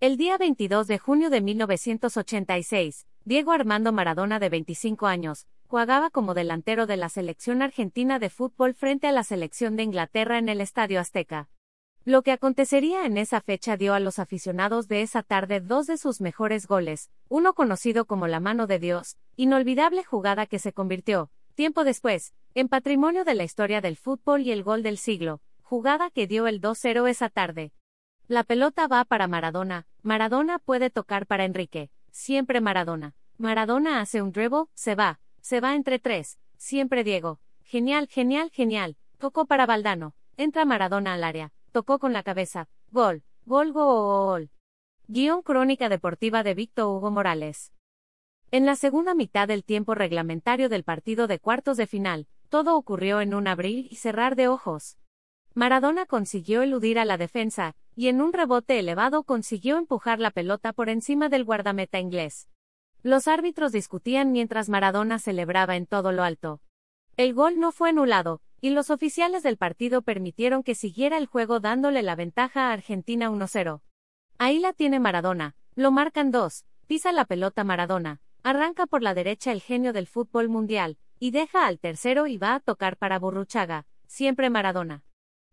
[0.00, 6.34] El día 22 de junio de 1986, Diego Armando Maradona, de 25 años, jugaba como
[6.34, 10.60] delantero de la selección argentina de fútbol frente a la selección de Inglaterra en el
[10.60, 11.48] Estadio Azteca.
[12.04, 15.96] Lo que acontecería en esa fecha dio a los aficionados de esa tarde dos de
[15.96, 21.28] sus mejores goles, uno conocido como la mano de Dios, inolvidable jugada que se convirtió,
[21.56, 26.08] tiempo después, en patrimonio de la historia del fútbol y el gol del siglo, jugada
[26.10, 27.72] que dio el 2-0 esa tarde.
[28.28, 33.14] La pelota va para Maradona, Maradona puede tocar para Enrique, siempre Maradona.
[33.38, 37.40] Maradona hace un dribble, se va, se va entre tres, siempre Diego.
[37.64, 38.98] Genial, genial, genial.
[39.16, 44.50] Tocó para Valdano, entra Maradona al área, tocó con la cabeza, gol, gol, gol.
[45.06, 47.72] Guión Crónica Deportiva de Víctor Hugo Morales.
[48.50, 53.22] En la segunda mitad del tiempo reglamentario del partido de cuartos de final, todo ocurrió
[53.22, 54.98] en un abrir y cerrar de ojos.
[55.54, 60.72] Maradona consiguió eludir a la defensa, y en un rebote elevado consiguió empujar la pelota
[60.72, 62.48] por encima del guardameta inglés.
[63.02, 66.60] Los árbitros discutían mientras Maradona celebraba en todo lo alto.
[67.16, 71.58] El gol no fue anulado, y los oficiales del partido permitieron que siguiera el juego
[71.58, 73.80] dándole la ventaja a Argentina 1-0.
[74.38, 79.50] Ahí la tiene Maradona, lo marcan dos, pisa la pelota Maradona, arranca por la derecha
[79.50, 83.86] el genio del fútbol mundial, y deja al tercero y va a tocar para Burruchaga,
[84.06, 85.02] siempre Maradona.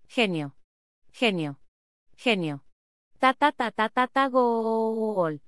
[0.08, 0.56] Genio.
[1.12, 1.58] Genio.
[2.18, 2.64] Genio.
[3.20, 5.42] Ta ta ta ta ta ta gol.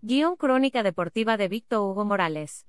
[0.00, 2.66] Guión Crónica Deportiva de Víctor Hugo Morales.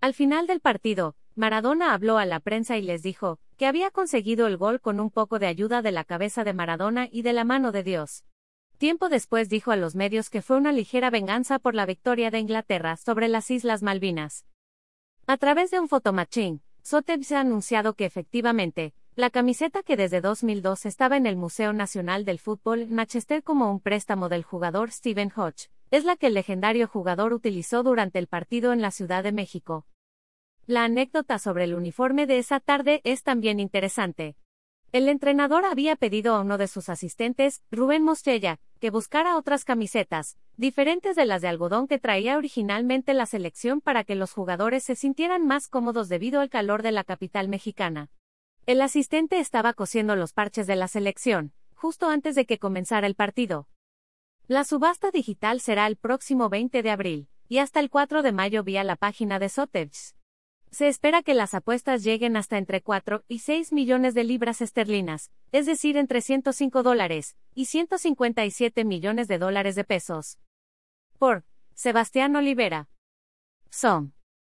[0.00, 4.46] Al final del partido, Maradona habló a la prensa y les dijo, que había conseguido
[4.46, 7.44] el gol con un poco de ayuda de la cabeza de Maradona y de la
[7.44, 8.24] mano de Dios.
[8.76, 12.38] Tiempo después dijo a los medios que fue una ligera venganza por la victoria de
[12.38, 14.46] Inglaterra sobre las Islas Malvinas.
[15.26, 20.86] A través de un fotomachín, Sotheby's ha anunciado que efectivamente, la camiseta que desde 2002
[20.86, 25.70] estaba en el Museo Nacional del Fútbol Manchester como un préstamo del jugador Steven Hodge,
[25.90, 29.88] es la que el legendario jugador utilizó durante el partido en la Ciudad de México.
[30.68, 34.36] La anécdota sobre el uniforme de esa tarde es también interesante.
[34.92, 40.38] El entrenador había pedido a uno de sus asistentes, Rubén Mostella, que buscara otras camisetas,
[40.56, 44.94] diferentes de las de algodón que traía originalmente la selección para que los jugadores se
[44.94, 48.10] sintieran más cómodos debido al calor de la capital mexicana.
[48.68, 53.14] El asistente estaba cosiendo los parches de la selección, justo antes de que comenzara el
[53.14, 53.66] partido.
[54.46, 58.64] La subasta digital será el próximo 20 de abril, y hasta el 4 de mayo
[58.64, 60.14] vía la página de Sotheby's.
[60.70, 65.30] Se espera que las apuestas lleguen hasta entre 4 y 6 millones de libras esterlinas,
[65.50, 70.38] es decir, entre 105 dólares y 157 millones de dólares de pesos.
[71.18, 72.90] Por Sebastián Olivera.
[73.70, 74.12] Som.